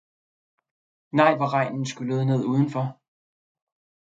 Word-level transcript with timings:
Nej 1.11 1.35
hvor 1.35 1.53
regnen 1.53 1.85
skyllede 1.85 2.25
ned 2.25 2.43
udenfor! 2.45 3.01